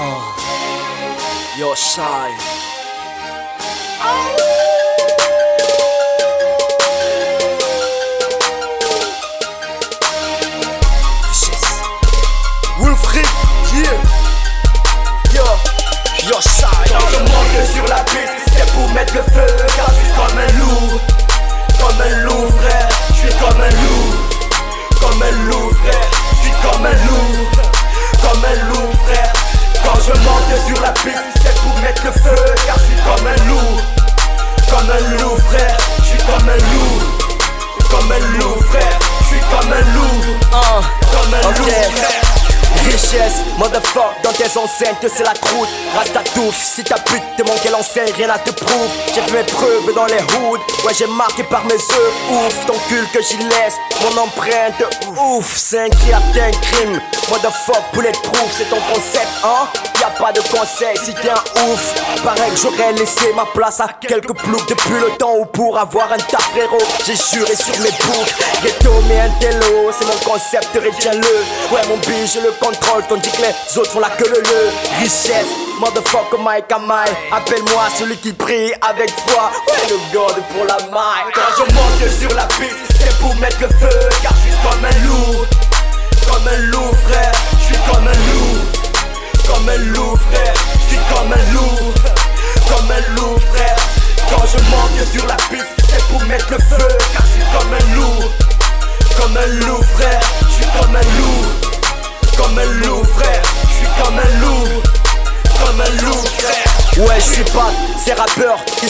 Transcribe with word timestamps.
Yo, 0.00 1.74
shy. 1.74 2.00
Wolfric, 12.78 13.28
yeah. 13.76 13.92
Yo, 15.34 15.44
yo, 16.30 16.40
shy. 16.40 16.64
Quand 16.88 17.08
je 17.10 17.18
monte 17.18 17.66
sur 17.74 17.84
la 17.88 18.02
piste, 18.04 18.48
c'est 18.56 18.72
pour 18.72 18.88
mettre 18.94 19.14
le 19.16 19.22
feu 19.22 19.56
Car 19.76 19.90
je 19.90 20.00
suis 20.00 20.14
comme 20.16 20.38
un 20.38 20.46
loup 20.58 21.00
Comme 21.78 22.00
un 22.00 22.24
loup 22.24 22.50
frère, 22.58 22.88
je 23.10 23.14
suis 23.16 23.38
comme 23.38 23.60
un 23.60 23.68
loup 23.68 24.14
Comme 24.98 25.22
un 25.22 25.30
loup 25.50 25.70
frère, 25.74 26.10
je 26.32 26.40
suis 26.40 26.52
comme 26.62 26.86
un 26.86 26.92
loup 26.92 27.59
B17 31.04 31.54
pour 31.62 31.80
mettre 31.82 32.04
le 32.04 32.12
feu 32.12 32.44
Car 32.66 32.76
je 32.78 32.84
suis 32.84 33.02
comme 33.02 33.26
un 33.26 33.36
loup 33.48 33.80
Comme 34.70 34.90
un 34.90 35.22
loup 35.22 35.36
frère 35.48 35.76
Je 35.98 36.04
suis 36.04 36.18
comme 36.18 36.48
un 36.48 36.56
loup 36.56 37.00
Comme 37.90 38.12
un 38.12 38.38
loup 38.38 38.60
frère 38.70 38.98
Je 39.22 39.26
suis 39.26 39.40
comme 39.50 39.72
un 39.72 39.80
loup 39.94 40.36
uh, 40.52 40.84
Comme 41.10 41.34
un 41.34 41.58
loup 41.58 41.64
frère 41.64 42.30
Richesse, 42.84 43.42
motherfuck, 43.58 44.22
dans 44.22 44.32
tes 44.32 44.56
enseignes, 44.56 44.94
que 45.02 45.08
c'est 45.08 45.24
la 45.24 45.34
croûte. 45.34 45.68
Rasta 45.94 46.20
touffe, 46.34 46.56
si 46.56 46.84
ta 46.84 46.96
pute 46.96 47.22
te 47.36 47.42
manque 47.42 47.64
l'enseigne, 47.70 48.10
rien 48.16 48.30
à 48.30 48.38
te 48.38 48.50
prouve. 48.50 48.88
J'ai 49.14 49.20
fait 49.22 49.32
mes 49.32 49.42
preuves 49.42 49.94
dans 49.94 50.06
les 50.06 50.14
hoods, 50.14 50.60
ouais, 50.84 50.94
j'ai 50.96 51.06
marqué 51.08 51.42
par 51.44 51.64
mes 51.64 51.74
œufs. 51.74 52.14
Ouf, 52.30 52.66
ton 52.66 52.78
cul 52.88 53.04
que 53.12 53.20
j'y 53.22 53.38
laisse, 53.38 53.76
mon 54.02 54.22
empreinte, 54.22 54.82
ouf. 55.18 55.56
C'est 55.56 55.80
un 55.80 55.88
qui 55.88 56.12
atteint 56.12 56.56
crime, 56.62 57.00
motherfuck, 57.28 57.82
poulet 57.92 58.12
de 58.12 58.18
trouve, 58.18 58.50
c'est 58.56 58.70
ton 58.70 58.80
concept, 58.92 59.28
hein? 59.44 59.68
Pas 60.20 60.32
de 60.32 60.40
conseil 60.40 60.96
si 61.02 61.14
t'es 61.14 61.30
un 61.30 61.62
ouf. 61.72 61.94
Pareil 62.22 62.50
que 62.52 62.60
j'aurais 62.60 62.92
laissé 62.92 63.32
ma 63.34 63.46
place 63.46 63.80
à 63.80 63.88
quelques 64.06 64.34
ploucs 64.34 64.68
depuis 64.68 65.00
le 65.00 65.16
temps 65.16 65.34
où 65.38 65.46
pour 65.46 65.78
avoir 65.78 66.12
un 66.12 66.18
tas 66.18 66.38
frérot, 66.38 66.76
j'ai 67.06 67.14
juré 67.16 67.56
sur 67.56 67.78
mes 67.80 67.90
boucles. 67.90 68.34
Ghetto, 68.62 68.92
mais 69.08 69.20
un 69.20 69.30
télo, 69.40 69.90
c'est 69.98 70.04
mon 70.04 70.32
concept, 70.32 70.68
retiens-le. 70.74 71.74
Ouais, 71.74 71.80
mon 71.88 71.96
bille, 71.96 72.26
je 72.26 72.40
le 72.40 72.52
contrôle, 72.60 73.02
tandis 73.08 73.30
que 73.30 73.40
les 73.40 73.78
autres 73.78 73.92
font 73.92 74.00
la 74.00 74.10
queue 74.10 74.28
le 74.28 74.42
le. 74.42 74.70
Richesse, 74.98 75.48
motherfucker, 75.80 76.38
Mike 76.38 76.70
Amai. 76.70 77.10
Appelle-moi 77.32 77.84
celui 77.98 78.18
qui 78.18 78.32
prie 78.34 78.72
avec 78.82 79.10
foi. 79.26 79.50
Ouais, 79.68 79.88
le 79.88 80.12
god 80.12 80.42
pour 80.52 80.64
la 80.66 80.76
maille. 80.90 81.32
Quand 81.34 81.64
je 81.64 81.74
monte 81.74 82.12
sur 82.20 82.36
la 82.36 82.44
piste, 82.44 82.76
c'est 83.00 83.18
pour 83.20 83.34
mettre 83.36 83.60
le 83.60 83.68
feu 83.68 84.08
Car 84.22 84.34
je 84.34 84.50
suis 84.50 84.58
comme 84.62 84.84
un 84.84 85.06
loup 85.06 85.39
loup 93.20 93.38
frère. 93.52 93.76
Quand 94.30 94.44
je 94.46 94.58
monte 94.70 95.06
sur 95.12 95.26
la 95.26 95.36
piste, 95.50 95.76
c'est 95.88 96.04
pour 96.08 96.22
mettre 96.24 96.50
le 96.50 96.58
feu 96.58 96.88
Car 97.12 97.24
je 97.26 97.32
suis 97.32 97.48
comme 97.52 97.72
un 97.72 97.94
loup. 97.94 98.28
Comme 99.20 99.36
un 99.36 99.46
loup 99.66 99.82
frère, 99.82 100.20
je 100.48 100.54
suis 100.54 100.70
comme 100.78 100.96
un 100.96 101.09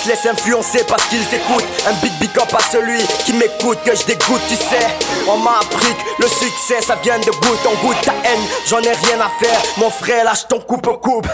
se 0.00 0.08
laissent 0.08 0.26
influencer 0.26 0.84
parce 0.88 1.04
qu'ils 1.06 1.22
écoutent 1.34 1.66
un 1.86 1.92
big 2.02 2.12
big 2.18 2.30
up 2.38 2.54
à 2.54 2.62
celui 2.72 3.02
qui 3.24 3.32
m'écoute, 3.34 3.78
que 3.84 3.94
je 3.94 4.04
dégoûte, 4.04 4.40
tu 4.48 4.56
sais. 4.56 4.88
On 5.28 5.36
m'a 5.38 5.58
appris 5.60 5.94
que 5.94 6.22
le 6.22 6.28
succès 6.28 6.80
ça 6.80 6.96
vient 7.02 7.18
de 7.18 7.30
goutte 7.30 7.66
en 7.66 7.86
goutte, 7.86 8.00
ta 8.02 8.12
haine, 8.24 8.40
j'en 8.66 8.78
ai 8.78 8.92
rien 8.92 9.20
à 9.20 9.30
faire. 9.44 9.60
Mon 9.76 9.90
frère, 9.90 10.24
lâche 10.24 10.48
ton 10.48 10.60
coupe 10.60 10.86
au 10.86 10.96
coupe. 10.96 11.28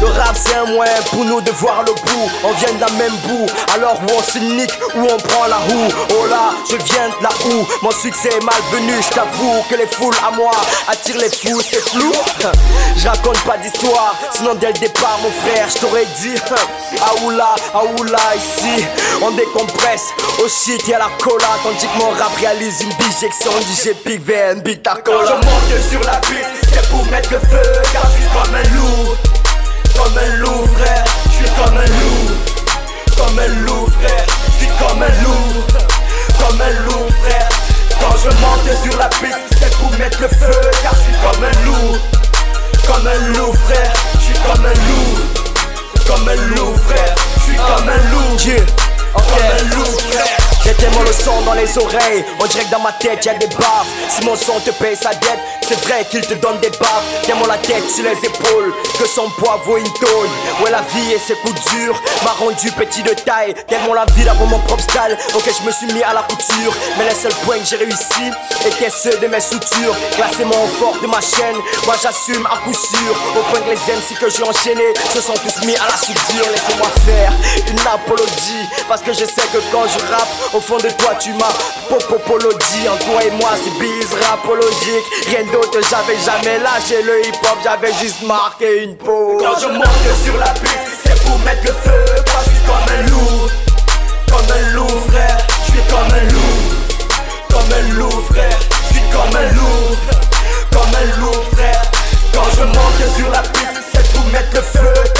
Le 0.00 0.06
rap 0.06 0.34
c'est 0.34 0.56
un 0.56 0.66
moyen 0.66 1.00
pour 1.10 1.24
nous 1.24 1.40
de 1.40 1.50
voir 1.52 1.82
le 1.82 1.92
bout. 1.92 2.30
On 2.44 2.52
vient 2.52 2.72
de 2.72 2.80
la 2.80 2.90
même 2.90 3.16
bout, 3.26 3.46
alors 3.74 3.98
où 4.02 4.12
on 4.18 4.22
se 4.22 4.38
nique, 4.38 4.72
où 4.96 5.02
on 5.02 5.16
prend 5.16 5.46
la 5.46 5.56
roue. 5.56 5.88
Oh 6.18 6.26
là, 6.26 6.50
je 6.70 6.76
viens 6.76 7.08
de 7.08 7.22
là 7.22 7.30
où 7.46 7.66
mon 7.82 7.90
succès 7.90 8.28
est 8.28 8.44
malvenu, 8.44 8.94
je 9.02 9.14
t'avoue 9.14 9.62
que 9.70 9.76
les 9.76 9.86
foules 9.86 10.14
à 10.26 10.30
moi 10.34 10.52
attirent 10.88 11.18
les 11.18 11.30
fous, 11.30 11.60
c'est 11.60 11.88
flou. 11.88 12.12
Je 12.96 13.08
raconte 13.08 13.40
pas 13.44 13.56
d'histoire, 13.56 14.14
sinon 14.32 14.54
dès 14.54 14.68
le 14.68 14.72
départ, 14.74 15.18
mon 15.22 15.30
frère, 15.30 15.68
je 15.68 15.78
t'aurais 15.78 16.06
dit 16.20 16.34
Aoula, 17.10 17.54
aoula, 18.10 18.36
ici. 18.36 18.84
On 19.22 19.30
décompresse. 19.32 20.08
Au 20.42 20.48
shit 20.48 20.88
et 20.88 20.94
à 20.94 20.98
la 20.98 21.10
cola. 21.18 21.46
Tandis 21.62 21.86
que 21.86 21.98
mon 21.98 22.10
rap 22.10 22.34
réalise 22.38 22.82
une 22.82 22.92
bijection. 22.94 23.50
DJ 23.60 23.94
Big 24.04 24.20
VN, 24.24 24.60
Big 24.60 24.80
Quand 24.82 25.12
je 25.26 25.32
monte 25.32 25.90
sur 25.90 26.00
la 26.00 26.16
piste, 26.18 26.50
c'est 26.72 26.88
pour 26.88 27.04
mettre 27.06 27.32
le 27.32 27.38
feu 27.38 27.72
Car 27.92 28.04
je 28.06 28.20
suis 28.20 28.30
comme 28.32 28.54
un 28.54 28.62
loup. 28.74 29.14
Comme 29.96 30.18
un 30.18 30.36
loup 30.36 30.66
frère, 30.78 31.04
je 31.26 31.30
suis 31.30 31.54
comme 31.56 31.76
un 31.76 31.86
loup. 31.86 32.30
Comme 33.16 33.38
un 33.38 33.48
loup 33.66 33.86
frère, 34.00 34.26
je 34.46 34.64
suis 34.64 34.72
comme 34.78 35.02
un 35.02 35.22
loup. 35.22 35.62
Comme 36.38 36.60
un 36.60 36.70
loup 36.84 37.08
frère. 37.22 37.48
Quand 38.00 38.16
je 38.16 38.28
monte 38.28 38.82
sur 38.82 38.98
la 38.98 39.08
piste, 39.08 39.38
c'est 39.60 39.76
pour 39.76 39.90
mettre 39.98 40.22
le 40.22 40.28
feu 40.28 40.60
Car 40.82 40.94
je 40.94 41.00
suis 41.00 41.20
comme 41.22 41.44
un 41.44 41.66
loup. 41.66 41.98
Comme 42.86 43.06
un 43.06 43.38
loup 43.38 43.52
frère, 43.66 43.92
je 44.14 44.20
suis 44.20 44.34
comme 44.34 44.64
un 44.64 44.72
loup. 44.72 45.40
Comme 46.06 46.28
un 46.28 46.34
loup 46.56 46.74
frère, 46.88 47.14
Ka 47.56 47.76
me 47.86 47.96
lu 48.10 48.22
Ka 49.14 49.36
me 49.48 49.58
lu 49.74 50.59
J'ai 50.70 50.76
tellement 50.76 51.02
le 51.02 51.12
son 51.12 51.40
dans 51.40 51.54
les 51.54 51.78
oreilles, 51.78 52.24
on 52.38 52.46
dirait 52.46 52.62
que 52.62 52.70
dans 52.70 52.78
ma 52.78 52.92
tête 52.92 53.24
y'a 53.24 53.34
des 53.34 53.48
baffes. 53.48 53.88
Si 54.08 54.24
mon 54.24 54.36
son 54.36 54.60
te 54.60 54.70
paye 54.70 54.94
sa 54.94 55.10
dette, 55.10 55.40
c'est 55.66 55.74
vrai 55.84 56.06
qu'il 56.08 56.20
te 56.20 56.34
donne 56.34 56.60
des 56.60 56.70
baffes. 56.70 57.02
Tellement 57.24 57.46
la 57.46 57.58
tête 57.58 57.90
sur 57.90 58.04
les 58.04 58.16
épaules, 58.24 58.72
que 58.96 59.04
son 59.04 59.28
poids 59.30 59.60
vaut 59.64 59.78
une 59.78 59.92
tonne. 59.94 60.30
Ouais, 60.62 60.70
la 60.70 60.82
vie 60.82 61.12
et 61.12 61.18
ses 61.18 61.34
coups 61.42 61.60
durs 61.72 62.00
m'a 62.22 62.30
rendu 62.30 62.70
petit 62.70 63.02
de 63.02 63.10
taille. 63.14 63.52
Tellement 63.66 63.94
la 63.94 64.04
ville 64.14 64.28
avant 64.28 64.46
mon 64.46 64.60
propre 64.60 64.84
style, 64.84 65.18
ok, 65.34 65.50
je 65.60 65.66
me 65.66 65.72
suis 65.72 65.86
mis 65.86 66.04
à 66.04 66.14
la 66.14 66.22
couture. 66.22 66.72
Mais 66.96 67.04
les 67.04 67.16
seuls 67.16 67.34
points 67.44 67.58
que 67.58 67.66
j'ai 67.66 67.76
réussi 67.76 68.30
étaient 68.64 68.90
ceux 68.90 69.18
de 69.18 69.26
mes 69.26 69.40
soutures. 69.40 69.96
Classement 70.12 70.68
fort 70.78 70.98
de 71.02 71.08
ma 71.08 71.20
chaîne, 71.20 71.56
moi 71.84 71.96
j'assume 72.00 72.46
à 72.46 72.58
coup 72.58 72.74
sûr. 72.74 73.12
Au 73.36 73.42
point 73.50 73.58
que 73.58 73.70
les 73.70 73.74
MC 73.74 74.16
que 74.20 74.30
j'ai 74.30 74.44
enchaînés 74.44 74.94
se 75.12 75.20
sont 75.20 75.34
tous 75.34 75.66
mis 75.66 75.74
à 75.74 75.86
la 75.90 75.96
soudure. 75.96 76.46
Laissez-moi 76.52 76.88
faire 77.04 77.32
une 77.66 77.80
apologie, 77.80 78.68
parce 78.88 79.02
que 79.02 79.12
je 79.12 79.24
sais 79.24 79.48
que 79.52 79.58
quand 79.72 79.82
je 79.88 79.98
rappe, 80.12 80.28
au 80.60 80.62
fond 80.62 80.76
de 80.76 80.90
toi 80.90 81.14
tu 81.18 81.32
m'as 81.32 81.52
popopologie. 81.88 82.88
En 82.88 82.96
toi 82.96 83.24
et 83.24 83.30
moi 83.30 83.50
c'est 83.62 83.78
bise 83.78 84.14
rapologique. 84.28 85.06
Rien 85.26 85.44
d'autre, 85.52 85.78
j'avais 85.88 86.18
jamais 86.18 86.58
lâché 86.58 87.02
le 87.02 87.26
hip 87.26 87.36
hop, 87.44 87.58
j'avais 87.64 87.92
juste 88.00 88.22
marqué 88.22 88.84
une 88.84 88.96
pause. 88.96 89.42
Quand 89.42 89.58
je 89.60 89.66
monte 89.66 90.24
sur 90.24 90.36
la 90.38 90.50
piste, 90.60 91.00
c'est 91.04 91.22
pour 91.24 91.38
mettre 91.40 91.64
le 91.64 91.72
feu 91.72 92.04
je 92.44 92.50
suis 92.50 92.60
comme 92.66 92.96
un 92.96 93.02
loup 93.10 93.48
Comme 94.28 94.56
un 94.56 94.72
loup 94.74 95.00
frère, 95.08 95.38
je 95.66 95.72
suis 95.72 95.82
comme 95.88 96.14
un 96.14 96.24
loup 96.32 96.56
Comme 97.50 97.72
un 97.72 97.94
loup 97.94 98.22
frère, 98.30 98.58
je 98.88 98.94
suis 98.94 99.10
comme 99.10 99.36
un 99.36 99.52
loup 99.52 99.96
Comme 100.72 100.94
un 100.94 101.20
loup 101.20 101.42
frère 101.52 101.82
Quand 102.34 102.50
je 102.56 102.64
monte 102.64 103.16
sur 103.16 103.30
la 103.30 103.42
piste, 103.42 103.82
c'est 103.92 104.12
pour 104.12 104.24
mettre 104.26 104.54
le 104.54 104.62
feu 104.62 105.19